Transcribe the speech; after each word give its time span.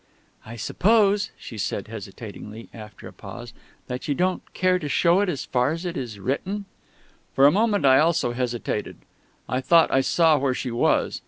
"I 0.47 0.55
suppose," 0.55 1.29
she 1.37 1.59
said 1.59 1.87
hesitatingly, 1.87 2.69
after 2.73 3.07
a 3.07 3.13
pause, 3.13 3.53
"that 3.85 4.07
you 4.07 4.15
don't 4.15 4.41
care 4.55 4.79
to 4.79 4.89
show 4.89 5.19
it 5.19 5.29
as 5.29 5.45
far 5.45 5.73
as 5.73 5.85
it 5.85 5.95
is 5.95 6.17
written?" 6.19 6.65
For 7.35 7.45
a 7.45 7.51
moment 7.51 7.85
I 7.85 7.99
also 7.99 8.31
hesitated. 8.31 8.95
I 9.47 9.61
thought 9.61 9.91
I 9.91 10.01
saw 10.01 10.39
where 10.39 10.55
she 10.55 10.71
was. 10.71 11.19